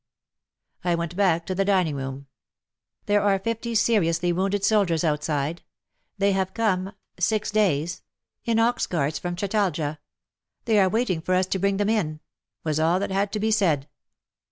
I 0.83 0.95
went 0.95 1.15
back 1.15 1.45
to 1.45 1.53
the 1.53 1.63
dining 1.63 1.95
room." 1.95 2.25
There 3.05 3.21
are 3.21 3.37
fifty 3.37 3.75
seriously 3.75 4.33
wounded 4.33 4.63
soldiers 4.65 5.03
outside. 5.03 5.61
They 6.17 6.31
have 6.31 6.55
come— 6.55 6.93
six 7.19 7.51
days— 7.51 8.01
in 8.43 8.57
ox 8.57 8.87
carts 8.87 9.19
from 9.19 9.35
ii8 9.35 9.53
WAR 9.53 9.61
AND 9.67 9.75
WOMEN 9.77 9.95
Chatalja. 9.95 9.97
They 10.65 10.79
are 10.79 10.89
waiting 10.89 11.21
for 11.21 11.35
us 11.35 11.45
to 11.45 11.59
bring 11.59 11.77
them 11.77 11.89
in" 11.89 12.19
was 12.65 12.79
all 12.79 12.99
that 12.99 13.11
had 13.11 13.31
to 13.33 13.39
be 13.39 13.51
said. 13.51 13.87